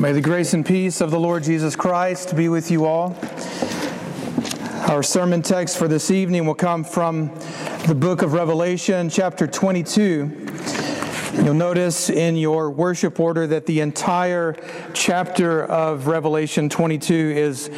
[0.00, 3.14] May the grace and peace of the Lord Jesus Christ be with you all.
[4.88, 7.30] Our sermon text for this evening will come from
[7.86, 10.46] the book of Revelation, chapter 22.
[11.44, 14.56] You'll notice in your worship order that the entire
[14.94, 17.70] chapter of Revelation 22 is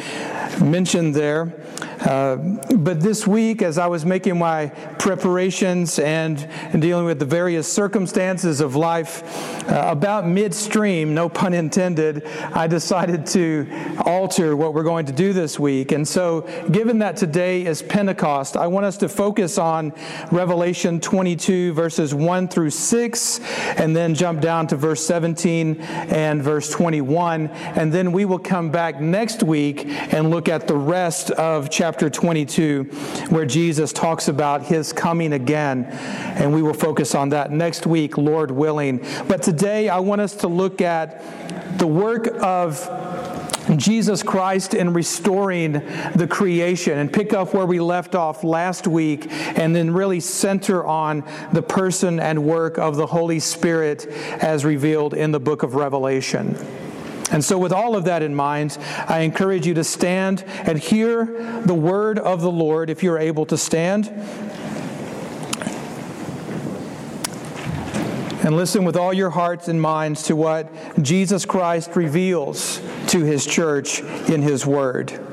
[0.61, 1.53] mentioned there.
[1.99, 2.37] Uh,
[2.77, 4.67] but this week, as I was making my
[5.03, 9.23] preparations and, and dealing with the various circumstances of life,
[9.69, 13.67] uh, about midstream, no pun intended, I decided to
[14.05, 15.91] alter what we're going to do this week.
[15.91, 19.93] And so, given that today is Pentecost, I want us to focus on
[20.31, 23.39] Revelation 22, verses 1 through 6,
[23.77, 27.47] and then jump down to verse 17 and verse 21.
[27.47, 31.93] And then we will come back next week and look at the rest of chapter
[31.93, 32.83] chapter 22,
[33.29, 35.85] where Jesus talks about his coming again.
[35.85, 39.05] And we will focus on that next week, Lord willing.
[39.27, 41.21] But today, I want us to look at
[41.77, 42.89] the work of
[43.77, 45.73] Jesus Christ in restoring
[46.15, 50.85] the creation and pick up where we left off last week and then really center
[50.85, 51.23] on
[51.53, 56.57] the person and work of the Holy Spirit as revealed in the book of Revelation.
[57.31, 61.25] And so, with all of that in mind, I encourage you to stand and hear
[61.65, 64.05] the word of the Lord if you're able to stand.
[68.43, 70.69] And listen with all your hearts and minds to what
[71.01, 75.32] Jesus Christ reveals to his church in his word.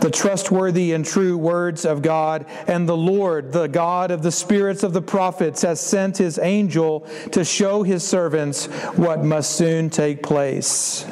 [0.00, 2.46] the trustworthy and true words of God.
[2.66, 7.06] And the Lord, the God of the spirits of the prophets, has sent his angel
[7.32, 8.66] to show his servants
[8.96, 11.06] what must soon take place.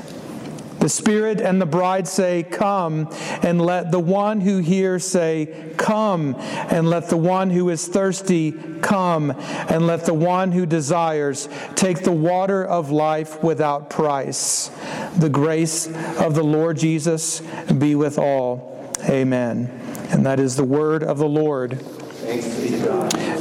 [0.82, 3.08] The Spirit and the bride say, Come,
[3.40, 8.50] and let the one who hears say, Come, and let the one who is thirsty
[8.80, 14.72] come, and let the one who desires take the water of life without price.
[15.16, 17.38] The grace of the Lord Jesus
[17.78, 18.71] be with all.
[19.00, 19.66] Amen.
[20.10, 21.80] And that is the word of the Lord.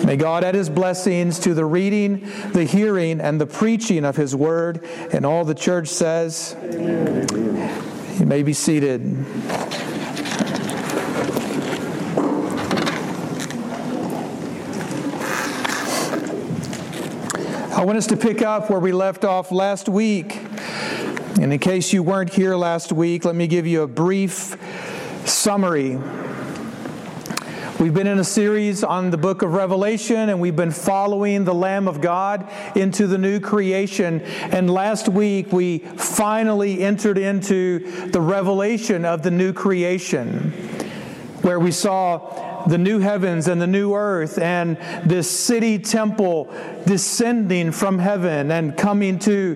[0.05, 2.21] May God add his blessings to the reading,
[2.53, 4.83] the hearing, and the preaching of his word.
[5.11, 8.19] And all the church says, Amen.
[8.19, 9.01] You may be seated.
[17.73, 20.39] I want us to pick up where we left off last week.
[21.39, 24.55] And in case you weren't here last week, let me give you a brief
[25.31, 25.97] summary.
[27.79, 31.53] We've been in a series on the book of Revelation and we've been following the
[31.53, 34.21] Lamb of God into the new creation.
[34.21, 40.51] And last week we finally entered into the revelation of the new creation,
[41.41, 46.53] where we saw the new heavens and the new earth and this city temple
[46.85, 49.55] descending from heaven and coming to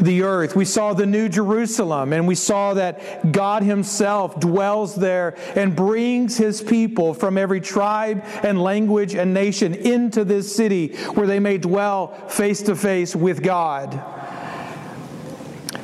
[0.00, 0.56] the earth.
[0.56, 6.36] We saw the new Jerusalem and we saw that God Himself dwells there and brings
[6.36, 11.58] His people from every tribe and language and nation into this city where they may
[11.58, 14.02] dwell face to face with God.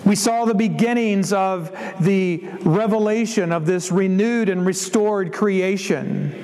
[0.05, 1.71] We saw the beginnings of
[2.01, 6.35] the revelation of this renewed and restored creation.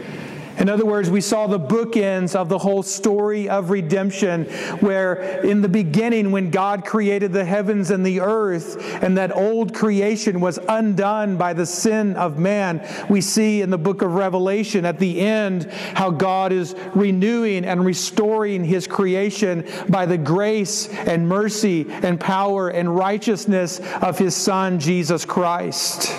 [0.59, 4.45] In other words, we saw the bookends of the whole story of redemption,
[4.81, 9.75] where in the beginning, when God created the heavens and the earth, and that old
[9.75, 14.85] creation was undone by the sin of man, we see in the book of Revelation
[14.85, 15.65] at the end
[15.95, 22.69] how God is renewing and restoring his creation by the grace and mercy and power
[22.69, 26.15] and righteousness of his Son, Jesus Christ.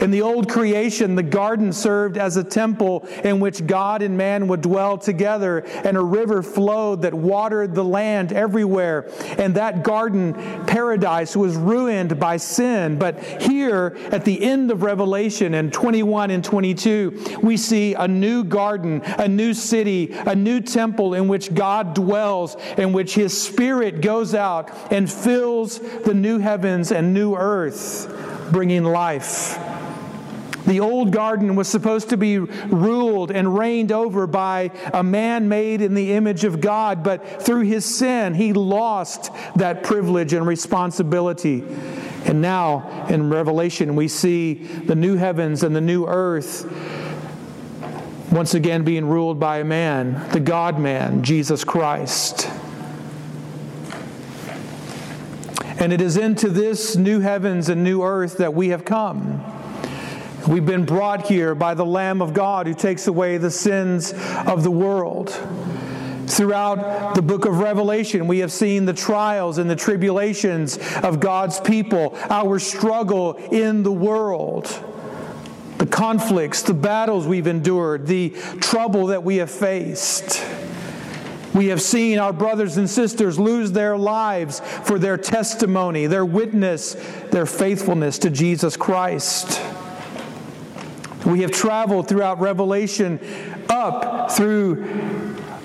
[0.00, 4.48] In the old creation, the garden served as a temple in which God and man
[4.48, 9.10] would dwell together, and a river flowed that watered the land everywhere.
[9.36, 10.32] And that garden
[10.66, 12.98] paradise was ruined by sin.
[12.98, 18.42] But here, at the end of Revelation in 21 and 22, we see a new
[18.42, 24.00] garden, a new city, a new temple in which God dwells, in which his spirit
[24.00, 29.58] goes out and fills the new heavens and new earth, bringing life.
[30.70, 35.82] The old garden was supposed to be ruled and reigned over by a man made
[35.82, 41.64] in the image of God, but through his sin, he lost that privilege and responsibility.
[42.24, 46.72] And now in Revelation, we see the new heavens and the new earth
[48.30, 52.48] once again being ruled by a man, the God man, Jesus Christ.
[55.80, 59.42] And it is into this new heavens and new earth that we have come.
[60.48, 64.14] We've been brought here by the Lamb of God who takes away the sins
[64.46, 65.28] of the world.
[66.26, 71.60] Throughout the book of Revelation, we have seen the trials and the tribulations of God's
[71.60, 74.66] people, our struggle in the world,
[75.78, 80.42] the conflicts, the battles we've endured, the trouble that we have faced.
[81.52, 86.94] We have seen our brothers and sisters lose their lives for their testimony, their witness,
[87.30, 89.60] their faithfulness to Jesus Christ.
[91.30, 93.20] We have traveled throughout Revelation
[93.68, 94.84] up through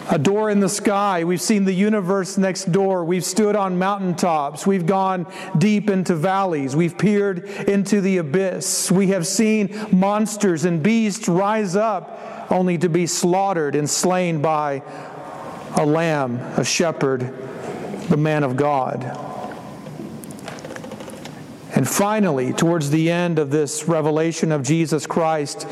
[0.09, 1.23] a door in the sky.
[1.23, 3.03] We've seen the universe next door.
[3.03, 4.67] We've stood on mountaintops.
[4.67, 5.25] We've gone
[5.57, 6.75] deep into valleys.
[6.75, 8.91] We've peered into the abyss.
[8.91, 14.83] We have seen monsters and beasts rise up only to be slaughtered and slain by
[15.77, 17.21] a lamb, a shepherd,
[18.09, 19.34] the man of God.
[21.75, 25.67] And finally, towards the end of this revelation of Jesus Christ,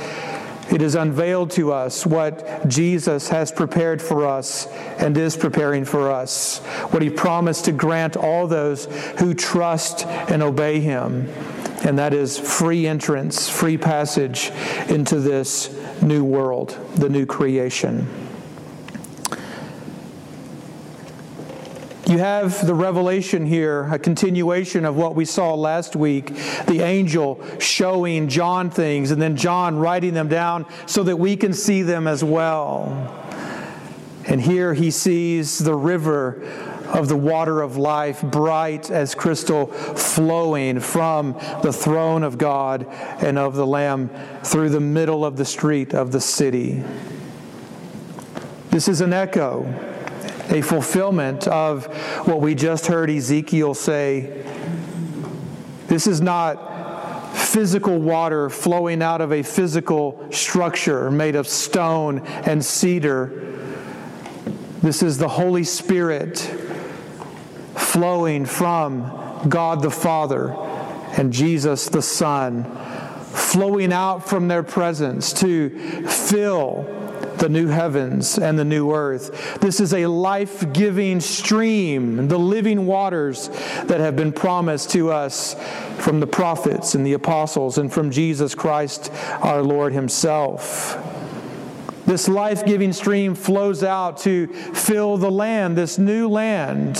[0.72, 4.68] it is unveiled to us what Jesus has prepared for us
[4.98, 6.60] and is preparing for us,
[6.92, 8.86] what he promised to grant all those
[9.20, 11.30] who trust and obey him.
[11.86, 14.52] And that is free entrance, free passage
[14.90, 18.08] into this new world, the new creation.
[22.14, 26.28] You have the revelation here, a continuation of what we saw last week
[26.68, 31.54] the angel showing John things, and then John writing them down so that we can
[31.54, 32.86] see them as well.
[34.28, 36.44] And here he sees the river
[36.94, 41.34] of the water of life, bright as crystal, flowing from
[41.64, 42.86] the throne of God
[43.24, 44.12] and of the Lamb
[44.44, 46.84] through the middle of the street of the city.
[48.70, 49.93] This is an echo
[50.50, 51.86] a fulfillment of
[52.28, 54.44] what we just heard Ezekiel say.
[55.88, 62.64] This is not physical water flowing out of a physical structure made of stone and
[62.64, 63.54] cedar.
[64.82, 66.40] This is the Holy Spirit
[67.76, 70.50] flowing from God the Father
[71.18, 72.64] and Jesus the Son,
[73.32, 75.70] flowing out from their presence to
[76.08, 77.03] fill
[77.44, 79.60] the new heavens and the new earth.
[79.60, 83.50] This is a life giving stream, the living waters
[83.84, 85.54] that have been promised to us
[85.98, 89.12] from the prophets and the apostles and from Jesus Christ
[89.42, 90.98] our Lord Himself.
[92.06, 96.96] This life giving stream flows out to fill the land, this new land.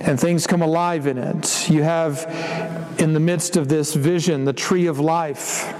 [0.00, 1.70] And things come alive in it.
[1.70, 5.78] You have, in the midst of this vision, the tree of life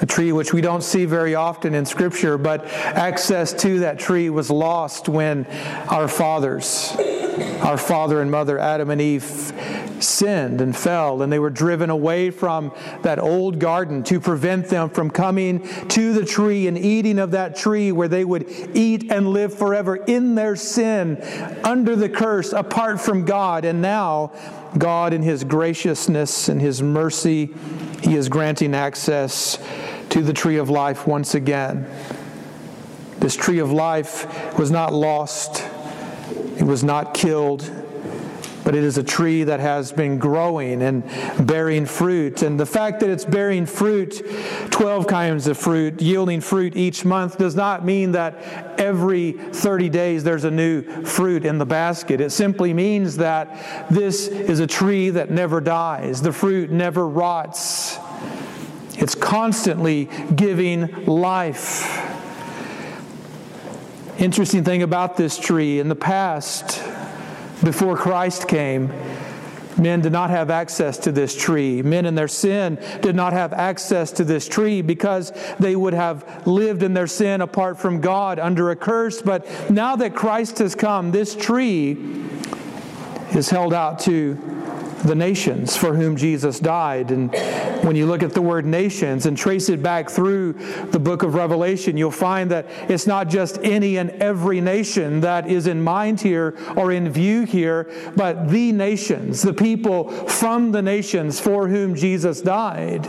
[0.00, 4.30] a tree which we don't see very often in Scripture, but access to that tree
[4.30, 5.46] was lost when
[5.88, 6.92] our fathers,
[7.62, 9.52] our father and mother, Adam and Eve,
[10.00, 14.88] sinned and fell, and they were driven away from that old garden to prevent them
[14.88, 19.30] from coming to the tree and eating of that tree where they would eat and
[19.30, 21.20] live forever in their sin,
[21.64, 23.64] under the curse, apart from God.
[23.64, 24.32] And now,
[24.76, 27.54] God, in His graciousness and His mercy,
[28.02, 29.58] He is granting access
[30.10, 31.86] to the tree of life once again.
[33.18, 35.64] This tree of life was not lost,
[36.56, 37.70] it was not killed,
[38.68, 41.02] but it is a tree that has been growing and
[41.46, 42.42] bearing fruit.
[42.42, 44.22] And the fact that it's bearing fruit,
[44.68, 50.22] 12 kinds of fruit, yielding fruit each month, does not mean that every 30 days
[50.22, 52.20] there's a new fruit in the basket.
[52.20, 57.96] It simply means that this is a tree that never dies, the fruit never rots.
[58.98, 62.04] It's constantly giving life.
[64.18, 66.82] Interesting thing about this tree in the past,
[67.62, 68.92] before Christ came,
[69.78, 71.82] Men did not have access to this tree.
[71.82, 76.46] Men in their sin did not have access to this tree because they would have
[76.46, 79.22] lived in their sin apart from God under a curse.
[79.22, 81.92] But now that Christ has come, this tree
[83.32, 84.36] is held out to
[85.04, 87.10] the nations for whom Jesus died.
[87.10, 87.32] And
[87.84, 90.54] when you look at the word nations and trace it back through
[90.86, 95.48] the book of Revelation, you'll find that it's not just any and every nation that
[95.48, 100.82] is in mind here or in view here, but the nations, the people from the
[100.82, 103.08] nations for whom Jesus died.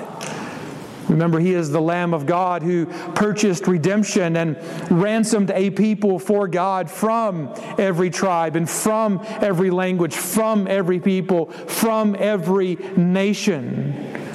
[1.09, 4.57] Remember, he is the Lamb of God who purchased redemption and
[4.91, 11.47] ransomed a people for God from every tribe and from every language, from every people,
[11.47, 14.28] from every nation.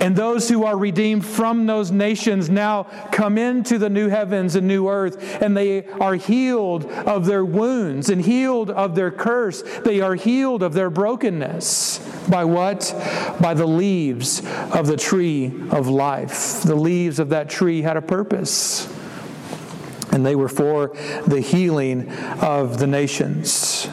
[0.00, 4.68] And those who are redeemed from those nations now come into the new heavens and
[4.68, 9.62] new earth, and they are healed of their wounds and healed of their curse.
[9.84, 11.98] They are healed of their brokenness.
[12.28, 12.94] By what?
[13.40, 14.40] By the leaves
[14.72, 16.62] of the tree of life.
[16.62, 18.92] The leaves of that tree had a purpose,
[20.12, 20.88] and they were for
[21.26, 22.10] the healing
[22.40, 23.86] of the nations.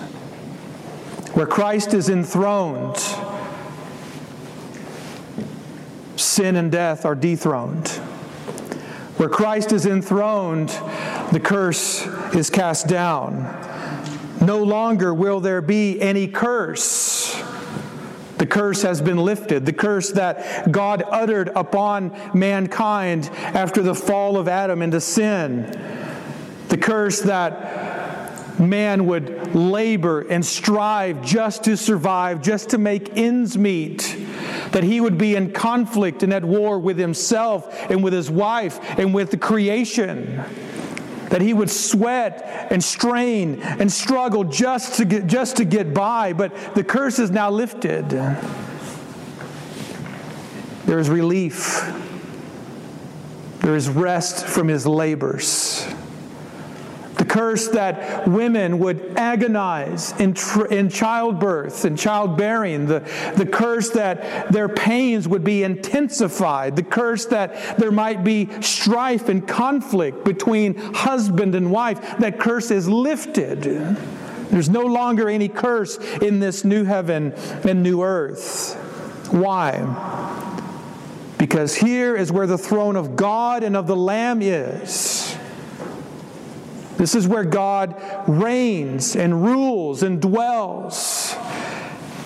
[1.34, 2.98] Where Christ is enthroned,
[6.34, 7.88] sin and death are dethroned.
[9.18, 10.70] Where Christ is enthroned,
[11.32, 13.44] the curse is cast down.
[14.42, 17.42] No longer will there be any curse.
[18.40, 19.66] The curse has been lifted.
[19.66, 25.72] The curse that God uttered upon mankind after the fall of Adam into sin.
[26.70, 28.03] The curse that
[28.60, 34.18] man would labor and strive just to survive, just to make ends meet
[34.72, 38.80] that he would be in conflict and at war with himself and with his wife
[39.00, 40.44] and with the creation.
[41.30, 46.34] That he would sweat and strain and struggle just to get, just to get by,
[46.34, 48.10] but the curse is now lifted.
[50.86, 51.82] There is relief.
[53.60, 55.88] There is rest from his labors
[57.24, 63.00] the curse that women would agonize in, tr- in childbirth and childbearing, the,
[63.38, 69.30] the curse that their pains would be intensified, the curse that there might be strife
[69.30, 73.64] and conflict between husband and wife, that curse is lifted.
[74.52, 77.32] There's no longer any curse in this new heaven
[77.64, 78.74] and new earth.
[79.32, 79.80] Why?
[81.38, 85.38] Because here is where the throne of God and of the Lamb is.
[86.98, 87.96] This is where God
[88.28, 91.36] reigns and rules and dwells,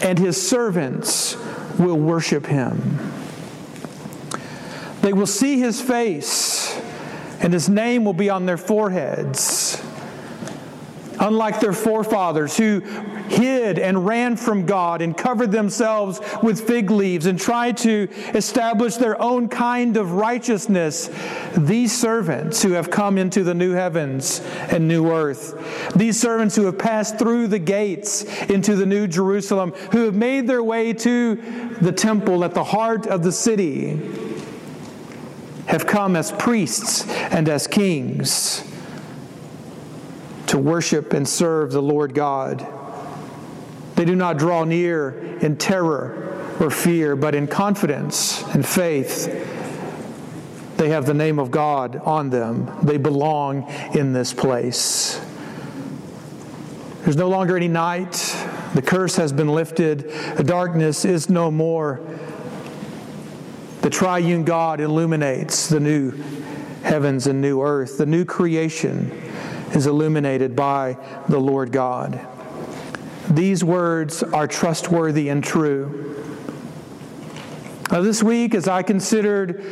[0.01, 1.35] and his servants
[1.79, 2.99] will worship him.
[5.01, 6.77] They will see his face,
[7.39, 9.81] and his name will be on their foreheads.
[11.19, 12.81] Unlike their forefathers who
[13.29, 18.95] hid and ran from God and covered themselves with fig leaves and tried to establish
[18.95, 21.09] their own kind of righteousness,
[21.57, 26.65] these servants who have come into the new heavens and new earth, these servants who
[26.65, 31.35] have passed through the gates into the new Jerusalem, who have made their way to
[31.81, 33.99] the temple at the heart of the city,
[35.67, 38.63] have come as priests and as kings
[40.47, 42.65] to worship and serve the Lord God.
[43.97, 45.09] They do not draw near
[45.41, 49.25] in terror or fear, but in confidence and faith.
[50.77, 52.71] They have the name of God on them.
[52.83, 55.19] They belong in this place.
[57.01, 58.11] There's no longer any night.
[58.75, 60.11] The curse has been lifted.
[60.35, 61.99] The darkness is no more.
[63.81, 66.11] The triune God illuminates the new
[66.83, 67.97] heavens and new earth.
[67.97, 69.09] The new creation
[69.73, 72.27] is illuminated by the Lord God.
[73.29, 76.23] These words are trustworthy and true.
[77.91, 79.63] Now, this week, as I considered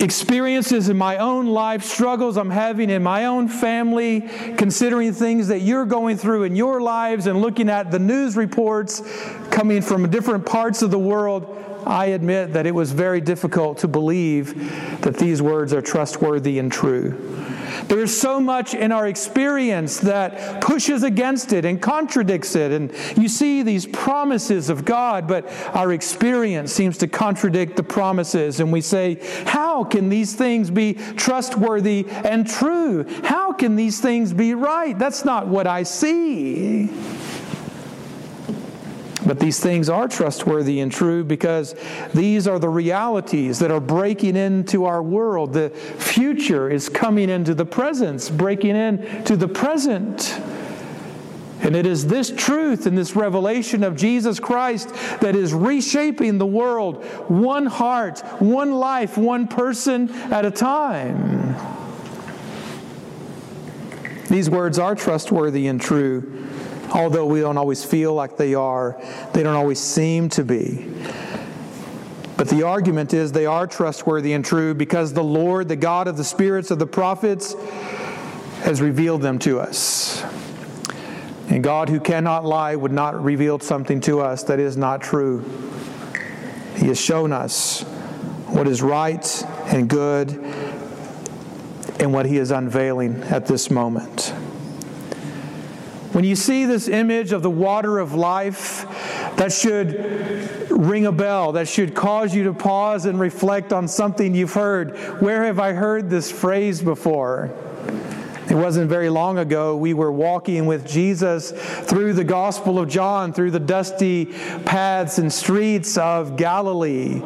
[0.00, 5.60] experiences in my own life, struggles I'm having in my own family, considering things that
[5.60, 9.02] you're going through in your lives, and looking at the news reports
[9.50, 13.88] coming from different parts of the world, I admit that it was very difficult to
[13.88, 17.55] believe that these words are trustworthy and true.
[17.84, 22.72] There is so much in our experience that pushes against it and contradicts it.
[22.72, 28.60] And you see these promises of God, but our experience seems to contradict the promises.
[28.60, 33.04] And we say, How can these things be trustworthy and true?
[33.24, 34.98] How can these things be right?
[34.98, 36.90] That's not what I see.
[39.26, 41.74] But these things are trustworthy and true because
[42.14, 45.52] these are the realities that are breaking into our world.
[45.52, 50.40] The future is coming into the present, breaking into the present.
[51.60, 54.90] And it is this truth and this revelation of Jesus Christ
[55.20, 61.56] that is reshaping the world, one heart, one life, one person at a time.
[64.28, 66.46] These words are trustworthy and true,
[66.92, 69.00] although we don't always feel like they are,
[69.32, 70.92] they don't always seem to be.
[72.36, 76.16] But the argument is they are trustworthy and true because the Lord, the God of
[76.16, 77.54] the spirits of the prophets,
[78.62, 80.22] has revealed them to us.
[81.48, 85.44] And God, who cannot lie, would not reveal something to us that is not true.
[86.76, 87.82] He has shown us
[88.46, 90.30] what is right and good
[91.98, 94.34] and what He is unveiling at this moment.
[96.16, 98.86] When you see this image of the water of life,
[99.36, 104.34] that should ring a bell, that should cause you to pause and reflect on something
[104.34, 104.96] you've heard.
[105.20, 107.54] Where have I heard this phrase before?
[108.48, 113.34] It wasn't very long ago we were walking with Jesus through the Gospel of John,
[113.34, 114.24] through the dusty
[114.64, 117.20] paths and streets of Galilee,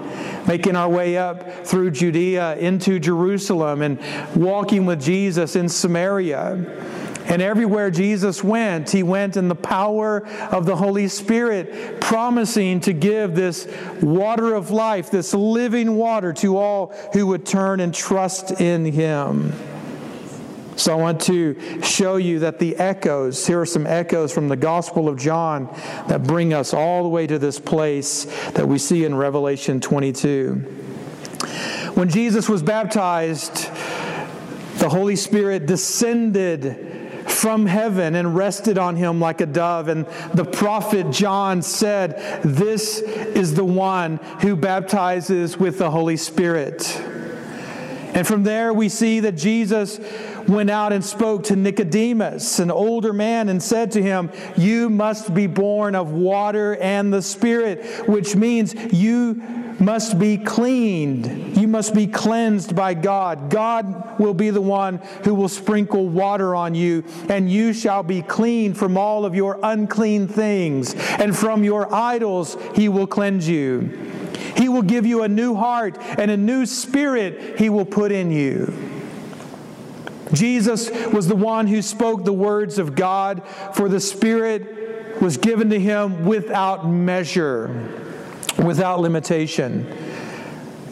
[0.48, 4.00] making our way up through Judea into Jerusalem and
[4.34, 6.98] walking with Jesus in Samaria.
[7.26, 12.92] And everywhere Jesus went, he went in the power of the Holy Spirit, promising to
[12.92, 13.68] give this
[14.02, 19.52] water of life, this living water, to all who would turn and trust in him.
[20.80, 24.56] So I want to show you that the echoes, here are some echoes from the
[24.56, 25.66] Gospel of John
[26.08, 30.54] that bring us all the way to this place that we see in Revelation 22.
[31.94, 33.68] When Jesus was baptized,
[34.78, 36.99] the Holy Spirit descended
[37.40, 39.88] from heaven and rested on him like a dove.
[39.88, 47.00] And the prophet John said, This is the one who baptizes with the Holy Spirit.
[48.12, 50.00] And from there, we see that Jesus
[50.46, 55.32] went out and spoke to Nicodemus, an older man, and said to him, You must
[55.32, 59.40] be born of water and the Spirit, which means you
[59.80, 61.56] must be cleaned.
[61.56, 63.50] You must be cleansed by God.
[63.50, 68.22] God will be the one who will sprinkle water on you, and you shall be
[68.22, 73.80] clean from all of your unclean things, and from your idols he will cleanse you.
[74.56, 78.30] He will give you a new heart, and a new spirit he will put in
[78.30, 78.72] you.
[80.32, 83.42] Jesus was the one who spoke the words of God,
[83.74, 87.99] for the Spirit was given to him without measure,
[88.64, 89.86] without limitation.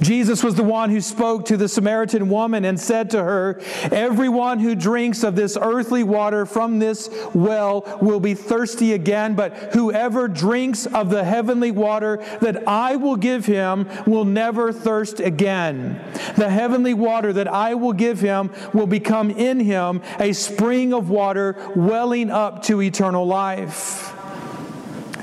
[0.01, 4.61] Jesus was the one who spoke to the Samaritan woman and said to her, Everyone
[4.61, 10.29] who drinks of this earthly water from this well will be thirsty again, but whoever
[10.29, 16.01] drinks of the heavenly water that I will give him will never thirst again.
[16.37, 21.11] The heavenly water that I will give him will become in him a spring of
[21.11, 24.18] water welling up to eternal life.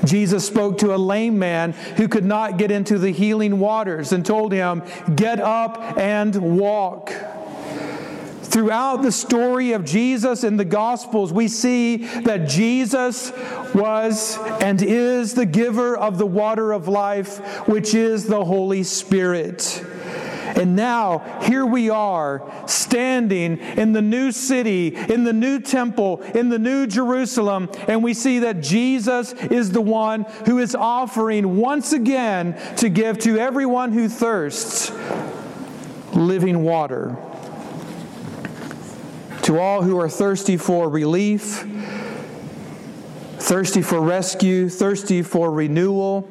[0.06, 4.24] Jesus spoke to a lame man who could not get into the healing waters and
[4.24, 4.82] told him,
[5.14, 7.12] Get up and walk.
[8.42, 13.30] Throughout the story of Jesus in the Gospels, we see that Jesus
[13.74, 17.38] was and is the giver of the water of life,
[17.68, 19.84] which is the Holy Spirit.
[20.56, 26.48] And now, here we are, standing in the new city, in the new temple, in
[26.48, 31.92] the new Jerusalem, and we see that Jesus is the one who is offering once
[31.92, 34.90] again to give to everyone who thirsts
[36.14, 37.16] living water.
[39.42, 41.66] To all who are thirsty for relief,
[43.38, 46.28] thirsty for rescue, thirsty for renewal,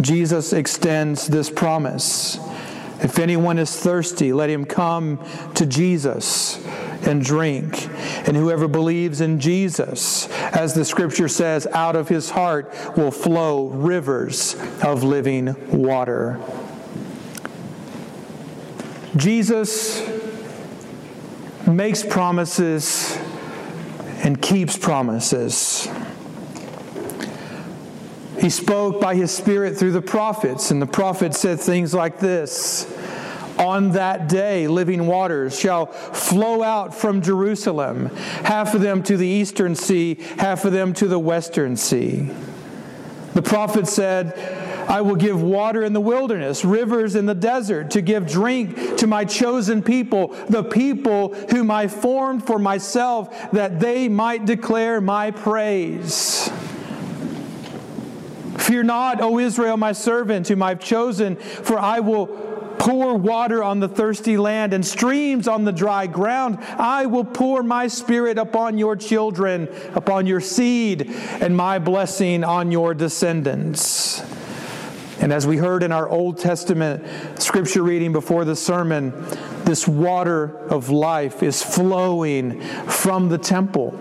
[0.00, 2.38] Jesus extends this promise.
[3.00, 6.64] If anyone is thirsty, let him come to Jesus
[7.02, 7.88] and drink.
[8.26, 13.68] And whoever believes in Jesus, as the scripture says, out of his heart will flow
[13.68, 16.40] rivers of living water.
[19.16, 20.02] Jesus
[21.66, 23.16] makes promises
[24.24, 25.88] and keeps promises.
[28.40, 32.86] He spoke by his Spirit through the prophets, and the prophets said things like this
[33.58, 38.06] On that day, living waters shall flow out from Jerusalem,
[38.44, 42.30] half of them to the eastern sea, half of them to the western sea.
[43.34, 44.36] The prophet said,
[44.88, 49.06] I will give water in the wilderness, rivers in the desert, to give drink to
[49.06, 55.30] my chosen people, the people whom I formed for myself, that they might declare my
[55.30, 56.50] praise.
[58.68, 62.26] Fear not, O Israel, my servant, whom I've chosen, for I will
[62.78, 66.58] pour water on the thirsty land and streams on the dry ground.
[66.76, 71.08] I will pour my spirit upon your children, upon your seed,
[71.40, 74.20] and my blessing on your descendants.
[75.22, 77.06] And as we heard in our Old Testament
[77.40, 79.14] scripture reading before the sermon,
[79.64, 83.98] this water of life is flowing from the temple.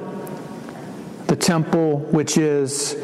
[1.28, 2.98] The temple, which is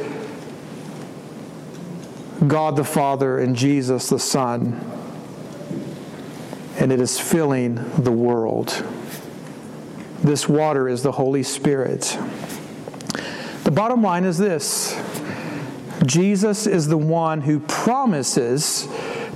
[2.48, 4.80] God the Father and Jesus the Son.
[6.78, 8.84] And it is filling the world.
[10.22, 12.18] This water is the Holy Spirit.
[13.64, 15.00] The bottom line is this
[16.06, 18.88] Jesus is the one who promises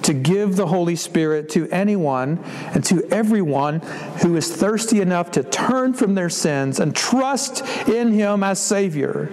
[0.03, 2.39] to give the Holy Spirit to anyone
[2.73, 3.79] and to everyone
[4.21, 9.29] who is thirsty enough to turn from their sins and trust in Him as Savior.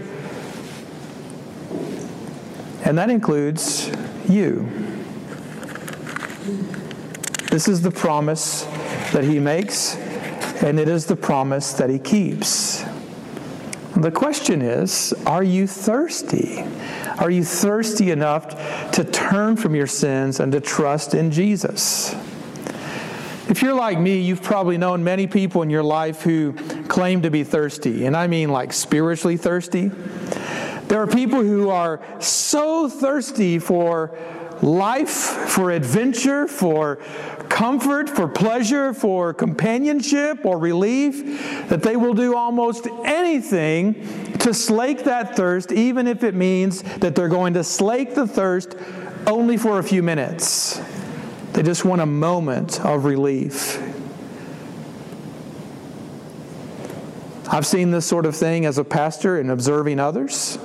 [2.84, 3.90] And that includes
[4.28, 4.68] you.
[7.50, 8.64] This is the promise
[9.12, 9.96] that he makes,
[10.62, 12.84] and it is the promise that he keeps.
[13.96, 16.62] The question is are you thirsty?
[17.18, 22.12] Are you thirsty enough to turn from your sins and to trust in Jesus?
[23.48, 26.54] If you're like me, you've probably known many people in your life who
[26.88, 29.92] claim to be thirsty, and I mean like spiritually thirsty.
[30.88, 34.16] There are people who are so thirsty for
[34.62, 36.96] life, for adventure, for
[37.48, 43.94] comfort, for pleasure, for companionship or relief, that they will do almost anything
[44.38, 48.76] to slake that thirst, even if it means that they're going to slake the thirst
[49.26, 50.80] only for a few minutes.
[51.52, 53.80] They just want a moment of relief.
[57.48, 60.58] I've seen this sort of thing as a pastor in observing others.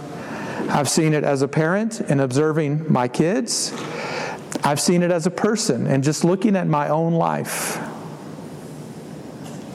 [0.69, 3.73] I've seen it as a parent in observing my kids.
[4.63, 7.79] I've seen it as a person and just looking at my own life.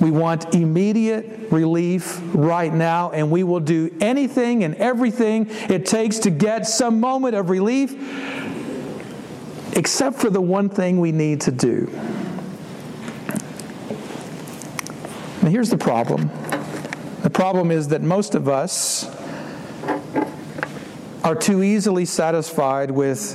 [0.00, 6.18] We want immediate relief right now, and we will do anything and everything it takes
[6.20, 7.92] to get some moment of relief,
[9.76, 11.88] except for the one thing we need to do.
[15.40, 16.30] And here's the problem
[17.22, 19.13] the problem is that most of us
[21.24, 23.34] are too easily satisfied with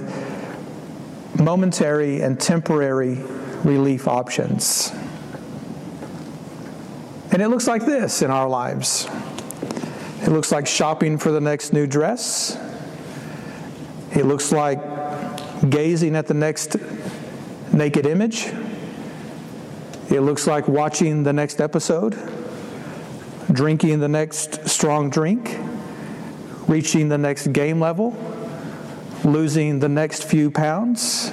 [1.39, 3.15] momentary and temporary
[3.63, 4.91] relief options.
[7.31, 9.07] And it looks like this in our lives.
[10.21, 12.59] It looks like shopping for the next new dress,
[14.11, 14.79] it looks like
[15.67, 16.75] gazing at the next
[17.73, 18.45] naked image,
[20.11, 22.15] it looks like watching the next episode,
[23.51, 25.68] drinking the next strong drink
[26.69, 28.15] reaching the next game level,
[29.25, 31.31] losing the next few pounds,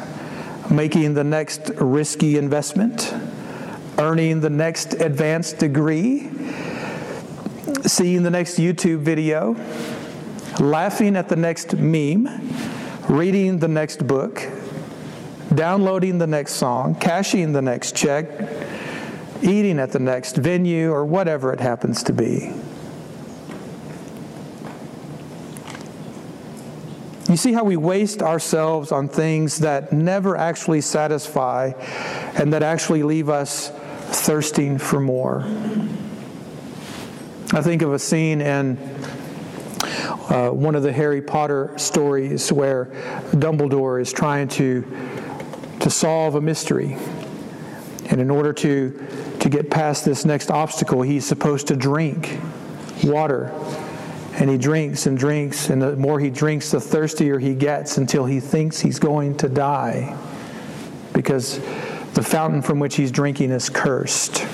[0.70, 3.14] making the next risky investment,
[3.98, 6.30] earning the next advanced degree,
[7.82, 9.54] seeing the next YouTube video,
[10.58, 12.26] laughing at the next meme,
[13.10, 14.42] reading the next book,
[15.54, 18.26] downloading the next song, cashing the next check,
[19.42, 22.54] eating at the next venue, or whatever it happens to be.
[27.36, 31.72] You see how we waste ourselves on things that never actually satisfy
[32.34, 35.42] and that actually leave us thirsting for more.
[37.52, 38.78] I think of a scene in
[40.30, 42.86] uh, one of the Harry Potter stories where
[43.32, 44.80] Dumbledore is trying to,
[45.80, 46.96] to solve a mystery.
[48.06, 52.40] And in order to, to get past this next obstacle, he's supposed to drink
[53.04, 53.52] water
[54.38, 58.26] and he drinks and drinks, and the more he drinks, the thirstier he gets until
[58.26, 60.16] he thinks he's going to die
[61.14, 61.58] because
[62.12, 64.46] the fountain from which he's drinking is cursed.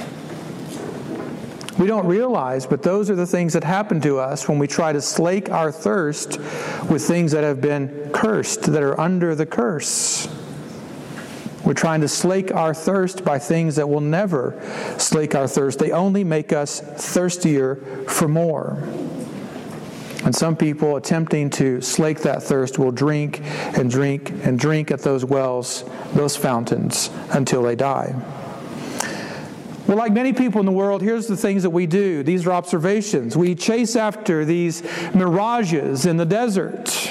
[1.79, 4.93] We don't realize, but those are the things that happen to us when we try
[4.93, 6.39] to slake our thirst
[6.89, 10.29] with things that have been cursed, that are under the curse.
[11.65, 14.61] We're trying to slake our thirst by things that will never
[14.99, 15.79] slake our thirst.
[15.79, 17.77] They only make us thirstier
[18.09, 18.83] for more.
[20.25, 23.41] And some people attempting to slake that thirst will drink
[23.77, 28.15] and drink and drink at those wells, those fountains, until they die.
[29.87, 32.23] Well, like many people in the world, here's the things that we do.
[32.23, 33.37] These are observations.
[33.37, 34.83] We chase after these
[35.13, 37.11] mirages in the desert.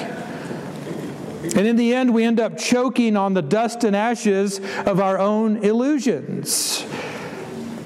[1.43, 5.19] And in the end, we end up choking on the dust and ashes of our
[5.19, 6.86] own illusions.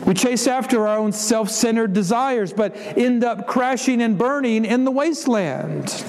[0.06, 4.84] We chase after our own self centered desires, but end up crashing and burning in
[4.84, 6.06] the wasteland.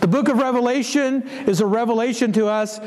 [0.00, 2.80] The book of Revelation is a revelation to us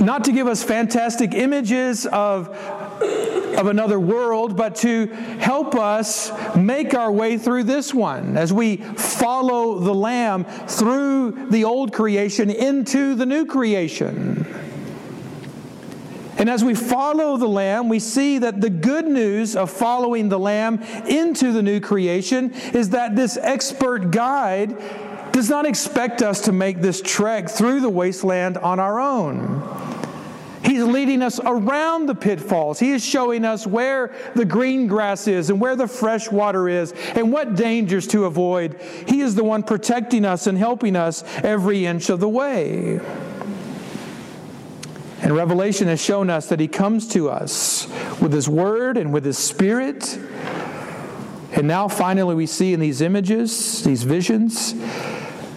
[0.00, 5.06] not to give us fantastic images of, of another world, but to
[5.38, 11.64] help us make our way through this one as we follow the Lamb through the
[11.64, 14.46] old creation into the new creation.
[16.38, 20.38] And as we follow the Lamb, we see that the good news of following the
[20.38, 24.76] Lamb into the new creation is that this expert guide
[25.32, 29.62] does not expect us to make this trek through the wasteland on our own.
[30.62, 32.78] He's leading us around the pitfalls.
[32.78, 36.92] He is showing us where the green grass is and where the fresh water is
[37.14, 38.80] and what dangers to avoid.
[39.06, 43.00] He is the one protecting us and helping us every inch of the way.
[45.28, 47.86] And Revelation has shown us that He comes to us
[48.18, 50.18] with His Word and with His Spirit.
[51.52, 54.72] And now, finally, we see in these images, these visions,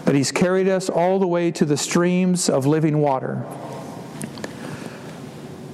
[0.04, 3.46] that He's carried us all the way to the streams of living water.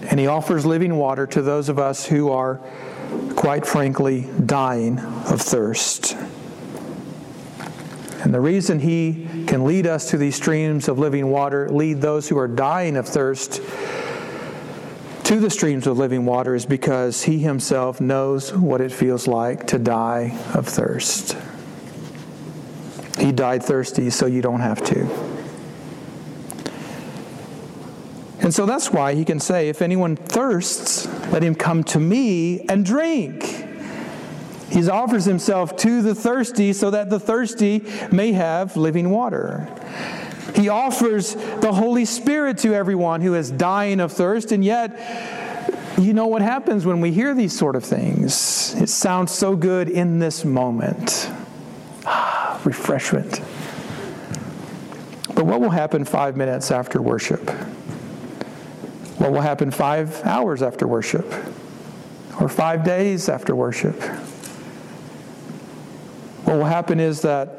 [0.02, 2.60] And He offers living water to those of us who are,
[3.34, 6.16] quite frankly, dying of thirst.
[8.18, 12.28] And the reason He can lead us to these streams of living water, lead those
[12.28, 13.62] who are dying of thirst
[15.24, 19.66] to the streams of living water, is because He Himself knows what it feels like
[19.68, 21.36] to die of thirst.
[23.18, 25.28] He died thirsty so you don't have to.
[28.40, 32.60] And so that's why he can say, If anyone thirsts, let him come to me
[32.60, 33.67] and drink.
[34.70, 39.66] He offers himself to the thirsty so that the thirsty may have living water.
[40.54, 44.98] He offers the Holy Spirit to everyone who is dying of thirst, and yet,
[45.98, 48.74] you know what happens when we hear these sort of things?
[48.74, 51.30] It sounds so good in this moment.
[52.04, 53.40] Ah, refreshment.
[55.34, 57.48] But what will happen five minutes after worship?
[59.18, 61.32] What will happen five hours after worship?
[62.40, 64.00] Or five days after worship?
[66.48, 67.50] What will happen is that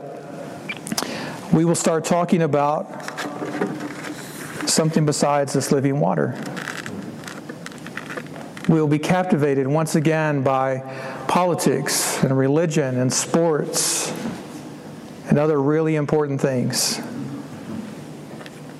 [1.53, 2.87] we will start talking about
[4.67, 6.35] something besides this living water.
[8.67, 10.79] We will be captivated once again by
[11.27, 14.11] politics and religion and sports
[15.27, 16.99] and other really important things.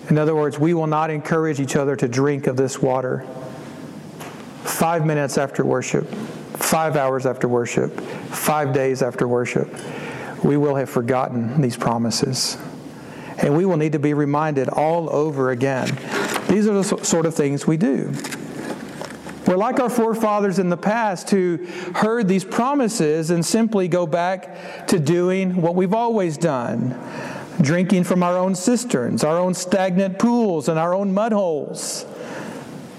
[0.10, 3.28] In other words, we will not encourage each other to drink of this water.
[4.64, 6.12] Five minutes after worship,
[6.70, 9.68] five hours after worship, five days after worship,
[10.44, 12.60] we will have forgotten these promises.
[13.40, 15.88] And we will need to be reminded all over again.
[16.48, 18.14] These are the sort of things we do.
[19.48, 24.86] We're like our forefathers in the past who heard these promises and simply go back
[24.90, 27.00] to doing what we've always done
[27.62, 32.06] drinking from our own cisterns, our own stagnant pools, and our own mud holes.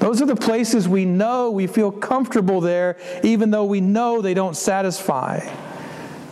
[0.01, 4.35] Those are the places we know we feel comfortable there, even though we know they
[4.35, 5.47] don't satisfy.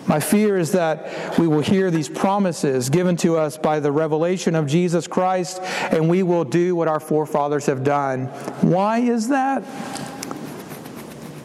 [0.07, 4.55] My fear is that we will hear these promises given to us by the revelation
[4.55, 8.29] of Jesus Christ and we will do what our forefathers have done.
[8.63, 9.63] Why is that?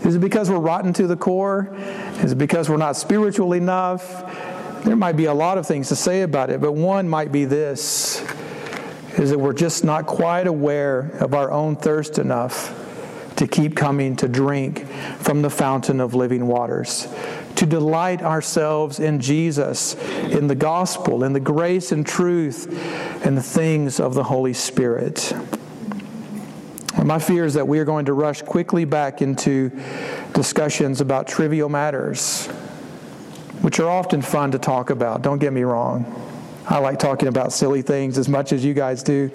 [0.06, 1.76] Is it because we're rotten to the core?
[2.22, 4.24] Is it because we're not spiritual enough?
[4.86, 7.44] There might be a lot of things to say about it, but one might be
[7.44, 8.26] this
[9.18, 12.80] is that we're just not quite aware of our own thirst enough
[13.36, 14.88] to keep coming to drink
[15.20, 17.08] from the fountain of living waters
[17.56, 19.96] to delight ourselves in Jesus,
[20.32, 22.68] in the gospel, in the grace and truth,
[23.26, 25.34] and the things of the Holy Spirit.
[27.04, 29.72] My fear is that we are going to rush quickly back into
[30.34, 32.48] discussions about trivial matters,
[33.62, 35.22] which are often fun to talk about.
[35.22, 36.33] Don't get me wrong.
[36.68, 39.30] I like talking about silly things as much as you guys do.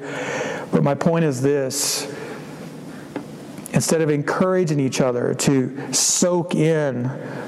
[0.73, 2.15] But my point is this
[3.73, 7.03] instead of encouraging each other to soak in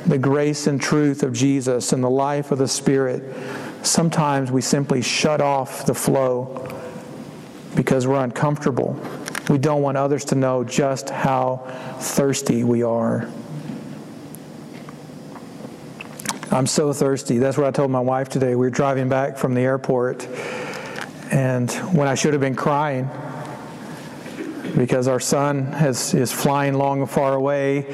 [0.07, 3.25] the grace and truth of Jesus and the life of the Spirit,
[3.83, 6.69] sometimes we simply shut off the flow
[7.75, 9.01] because we're uncomfortable.
[9.49, 11.65] We don't want others to know just how
[11.99, 13.29] thirsty we are.
[16.53, 17.39] I'm so thirsty.
[17.39, 18.57] That's what I told my wife today.
[18.57, 20.27] We were driving back from the airport,
[21.31, 23.09] and when I should have been crying,
[24.77, 27.87] because our son has, is flying long and far away.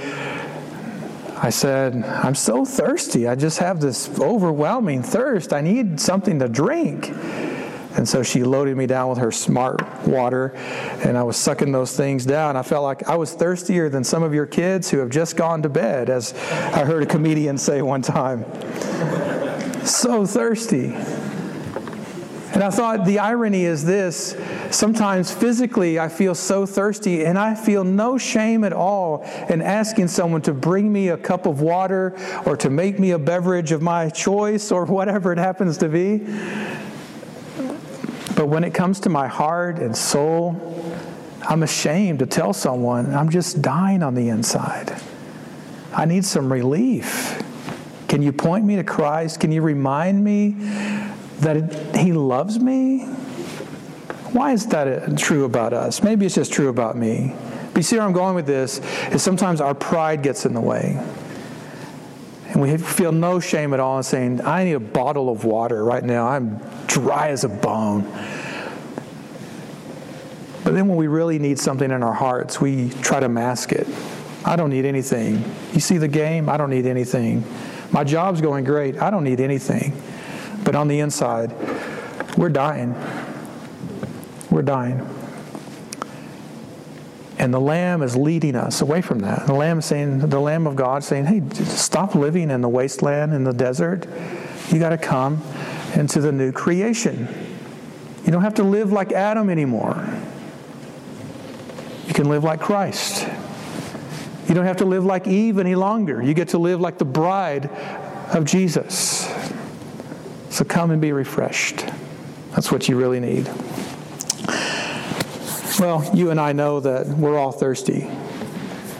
[1.36, 3.28] I said, I'm so thirsty.
[3.28, 5.52] I just have this overwhelming thirst.
[5.52, 7.10] I need something to drink.
[7.96, 10.52] And so she loaded me down with her smart water,
[11.02, 12.56] and I was sucking those things down.
[12.56, 15.62] I felt like I was thirstier than some of your kids who have just gone
[15.62, 18.44] to bed, as I heard a comedian say one time.
[19.84, 20.94] so thirsty.
[22.56, 24.34] And I thought the irony is this
[24.70, 30.08] sometimes physically I feel so thirsty and I feel no shame at all in asking
[30.08, 33.82] someone to bring me a cup of water or to make me a beverage of
[33.82, 36.24] my choice or whatever it happens to be.
[38.36, 40.54] But when it comes to my heart and soul,
[41.48, 45.00] I'm ashamed to tell someone I'm just dying on the inside.
[45.94, 47.42] I need some relief.
[48.08, 49.40] Can you point me to Christ?
[49.40, 50.50] Can you remind me
[51.38, 53.06] that He loves me?
[54.32, 56.02] Why is that true about us?
[56.02, 57.34] Maybe it's just true about me.
[57.68, 58.80] But you see where I'm going with this
[59.12, 61.02] is sometimes our pride gets in the way.
[62.48, 65.82] And we feel no shame at all in saying, I need a bottle of water
[65.84, 66.28] right now.
[66.28, 66.60] I'm
[66.96, 68.04] dry as a bone.
[70.64, 73.86] But then when we really need something in our hearts, we try to mask it.
[74.46, 75.44] I don't need anything.
[75.74, 76.48] You see the game?
[76.48, 77.44] I don't need anything.
[77.90, 78.96] My job's going great.
[78.96, 80.00] I don't need anything.
[80.64, 81.52] But on the inside,
[82.38, 82.94] we're dying.
[84.50, 85.06] We're dying.
[87.38, 89.46] And the Lamb is leading us away from that.
[89.46, 93.44] The Lamb saying, the Lamb of God saying, hey, stop living in the wasteland, in
[93.44, 94.06] the desert.
[94.70, 95.42] You got to come
[95.94, 97.28] into the new creation.
[98.24, 100.04] You don't have to live like Adam anymore
[102.08, 103.26] You can live like Christ.
[104.48, 106.22] You don't have to live like Eve any longer.
[106.22, 107.68] You get to live like the bride
[108.32, 109.32] of Jesus.
[110.50, 111.84] So come and be refreshed.
[112.52, 113.48] That's what you really need.
[115.78, 118.08] Well, you and I know that we're all thirsty.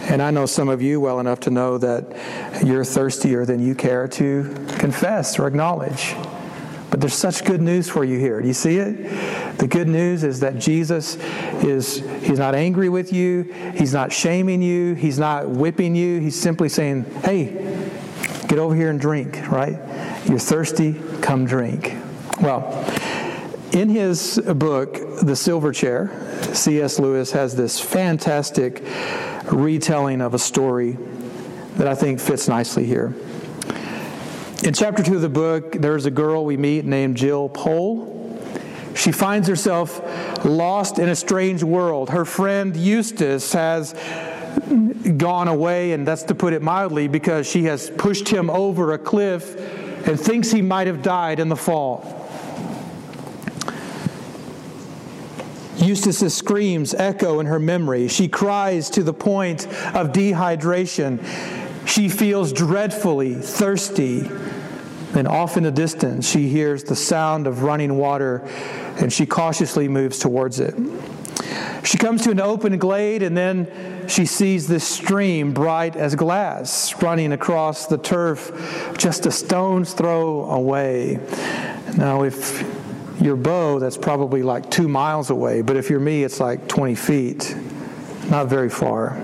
[0.03, 3.75] And I know some of you well enough to know that you're thirstier than you
[3.75, 6.15] care to confess or acknowledge.
[6.97, 8.41] But there's such good news for you here.
[8.41, 9.59] Do you see it?
[9.59, 11.17] The good news is that Jesus
[11.63, 13.43] is he's not angry with you,
[13.75, 16.21] he's not shaming you, he's not whipping you.
[16.21, 17.49] He's simply saying, "Hey,
[18.49, 19.79] get over here and drink, right?
[20.25, 21.95] You're thirsty, come drink."
[22.41, 22.65] Well,
[23.73, 26.11] in his book, The Silver Chair,
[26.55, 26.99] C.S.
[26.99, 28.83] Lewis has this fantastic
[29.53, 30.97] retelling of a story
[31.77, 33.15] that I think fits nicely here.
[34.65, 38.13] In chapter two of the book, there's a girl we meet named Jill Pole.
[38.95, 40.01] She finds herself
[40.45, 42.11] lost in a strange world.
[42.11, 43.95] Her friend Eustace has
[45.19, 48.99] gone away, and that's to put it mildly, because she has pushed him over a
[48.99, 49.57] cliff
[50.09, 52.13] and thinks he might have died in the fall.
[55.77, 58.09] Eustace's screams echo in her memory.
[58.09, 61.23] She cries to the point of dehydration.
[61.87, 64.29] She feels dreadfully thirsty
[65.15, 68.47] and off in the distance, she hears the sound of running water
[68.99, 70.75] and she cautiously moves towards it.
[71.85, 77.01] She comes to an open glade and then she sees this stream, bright as glass,
[77.03, 81.19] running across the turf just a stone's throw away.
[81.97, 82.63] Now, if
[83.21, 86.95] your bow, that's probably like two miles away, but if you're me, it's like 20
[86.95, 87.57] feet,
[88.29, 89.19] not very far.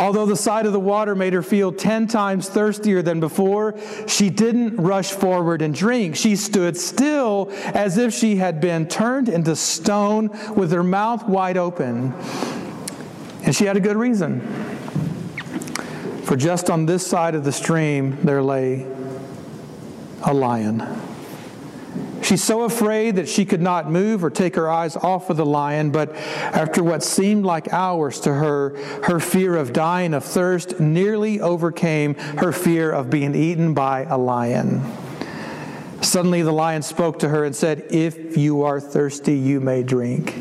[0.00, 3.74] Although the sight of the water made her feel 10 times thirstier than before,
[4.06, 6.16] she didn't rush forward and drink.
[6.16, 11.58] She stood still as if she had been turned into stone with her mouth wide
[11.58, 12.14] open.
[13.42, 14.40] And she had a good reason.
[16.24, 18.86] For just on this side of the stream, there lay
[20.22, 21.09] a lion.
[22.30, 25.44] She's so afraid that she could not move or take her eyes off of the
[25.44, 30.78] lion, but after what seemed like hours to her, her fear of dying of thirst
[30.78, 34.80] nearly overcame her fear of being eaten by a lion.
[36.02, 40.36] Suddenly the lion spoke to her and said, If you are thirsty, you may drink.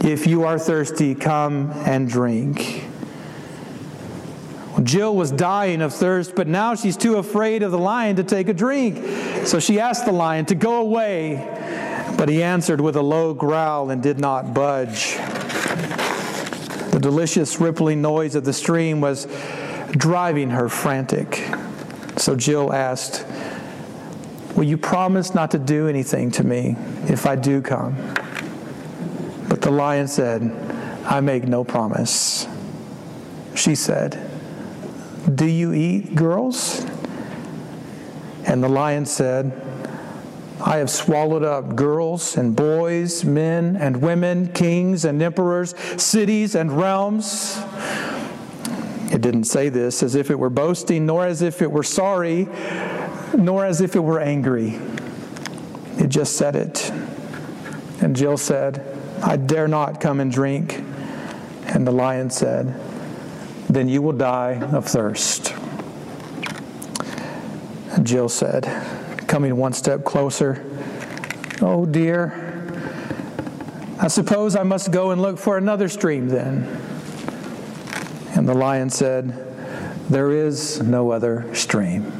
[0.00, 2.89] If you are thirsty, come and drink.
[4.82, 8.48] Jill was dying of thirst, but now she's too afraid of the lion to take
[8.48, 9.46] a drink.
[9.46, 13.90] So she asked the lion to go away, but he answered with a low growl
[13.90, 15.16] and did not budge.
[16.92, 19.26] The delicious rippling noise of the stream was
[19.90, 21.48] driving her frantic.
[22.16, 23.26] So Jill asked,
[24.54, 26.76] Will you promise not to do anything to me
[27.08, 27.96] if I do come?
[29.48, 30.42] But the lion said,
[31.04, 32.46] I make no promise.
[33.54, 34.29] She said,
[35.34, 36.84] do you eat girls?
[38.44, 39.52] And the lion said,
[40.60, 46.72] I have swallowed up girls and boys, men and women, kings and emperors, cities and
[46.72, 47.58] realms.
[49.10, 52.48] It didn't say this as if it were boasting, nor as if it were sorry,
[53.36, 54.78] nor as if it were angry.
[55.98, 56.90] It just said it.
[58.02, 58.84] And Jill said,
[59.22, 60.82] I dare not come and drink.
[61.66, 62.78] And the lion said,
[63.74, 65.54] then you will die of thirst.
[68.02, 68.64] Jill said,
[69.26, 70.64] coming one step closer,
[71.62, 72.46] Oh dear.
[74.00, 76.64] I suppose I must go and look for another stream then.
[78.34, 79.28] And the lion said,
[80.08, 82.10] There is no other stream.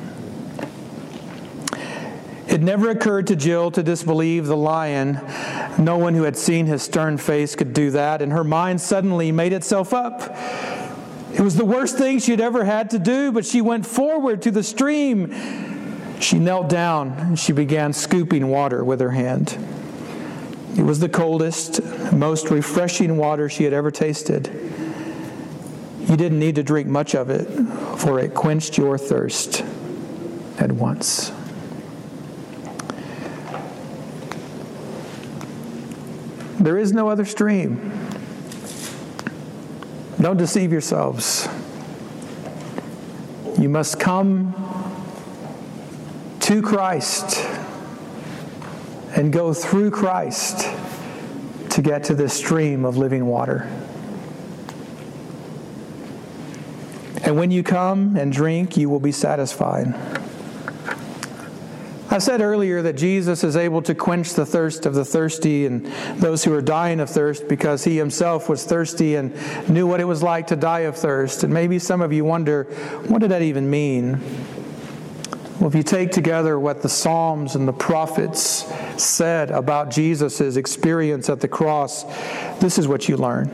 [2.47, 5.21] It never occurred to Jill to disbelieve the lion.
[5.79, 9.33] No one who had seen his stern face could do that, and her mind suddenly
[9.33, 10.37] made itself up.
[11.33, 14.43] It was the worst thing she had ever had to do, but she went forward
[14.43, 15.33] to the stream.
[16.21, 19.57] She knelt down and she began scooping water with her hand.
[20.77, 21.81] It was the coldest,
[22.13, 24.49] most refreshing water she had ever tasted.
[26.01, 27.47] You didn't need to drink much of it,
[27.99, 29.65] for it quenched your thirst
[30.59, 31.33] at once.
[36.59, 38.10] There is no other stream.
[40.21, 41.49] Don't deceive yourselves.
[43.59, 44.55] You must come
[46.41, 47.43] to Christ
[49.17, 50.69] and go through Christ
[51.71, 53.67] to get to this stream of living water.
[57.23, 60.20] And when you come and drink, you will be satisfied.
[62.13, 65.87] I said earlier that Jesus is able to quench the thirst of the thirsty and
[66.17, 69.33] those who are dying of thirst because he himself was thirsty and
[69.69, 71.45] knew what it was like to die of thirst.
[71.45, 72.65] And maybe some of you wonder,
[73.07, 74.21] what did that even mean?
[75.61, 78.69] Well, if you take together what the Psalms and the prophets
[79.01, 82.03] said about Jesus' experience at the cross,
[82.59, 83.53] this is what you learn.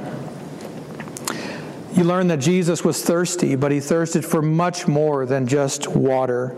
[1.93, 6.57] You learn that Jesus was thirsty, but he thirsted for much more than just water.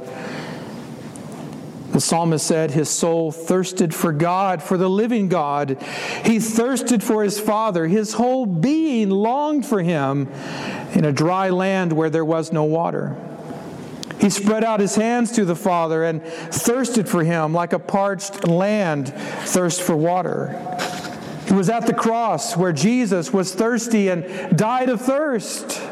[1.99, 5.83] The psalmist said his soul thirsted for God, for the living God.
[6.25, 7.89] He thirsted for his Father.
[7.89, 10.29] His whole being longed for him
[10.93, 13.17] in a dry land where there was no water.
[14.21, 18.47] He spread out his hands to the Father and thirsted for him like a parched
[18.47, 20.55] land thirsts for water.
[21.49, 25.83] It was at the cross where Jesus was thirsty and died of thirst.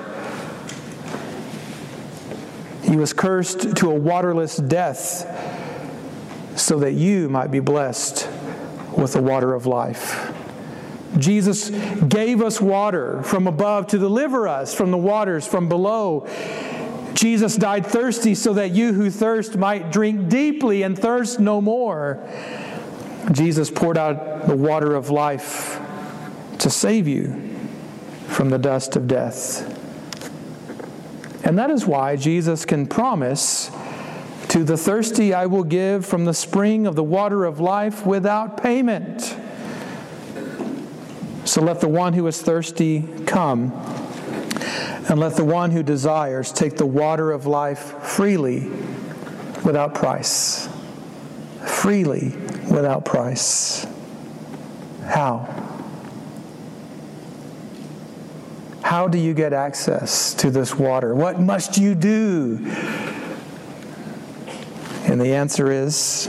[2.84, 5.55] He was cursed to a waterless death
[6.56, 8.28] so that you might be blessed
[8.96, 10.32] with the water of life.
[11.18, 11.70] Jesus
[12.08, 16.28] gave us water from above to deliver us from the waters from below.
[17.14, 22.22] Jesus died thirsty so that you who thirst might drink deeply and thirst no more.
[23.32, 25.80] Jesus poured out the water of life
[26.58, 27.56] to save you
[28.28, 29.72] from the dust of death.
[31.44, 33.70] And that is why Jesus can promise
[34.48, 38.62] to the thirsty I will give from the spring of the water of life without
[38.62, 39.36] payment.
[41.44, 43.72] So let the one who is thirsty come
[45.08, 48.68] and let the one who desires take the water of life freely
[49.64, 50.68] without price.
[51.64, 52.30] Freely
[52.70, 53.86] without price.
[55.04, 55.52] How?
[58.82, 61.14] How do you get access to this water?
[61.14, 62.58] What must you do?
[65.16, 66.28] And the answer is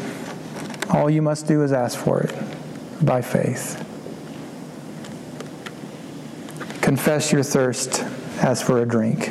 [0.90, 2.34] all you must do is ask for it
[3.06, 3.76] by faith.
[6.82, 8.02] Confess your thirst
[8.40, 9.30] ask for a drink.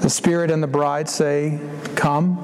[0.00, 1.60] The Spirit and the bride say,
[1.96, 2.38] Come.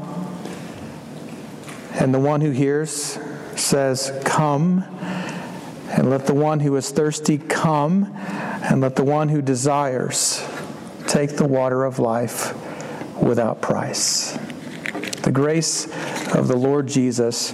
[1.94, 3.18] And the one who hears
[3.56, 4.82] says, Come.
[5.88, 8.14] And let the one who is thirsty come.
[8.14, 10.46] And let the one who desires
[11.06, 12.54] take the water of life
[13.20, 14.38] without price.
[15.22, 15.86] The grace
[16.34, 17.52] of the Lord Jesus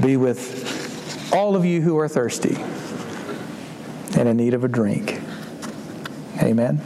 [0.00, 2.56] be with all of you who are thirsty
[4.16, 5.20] and in need of a drink.
[6.40, 6.80] Amen.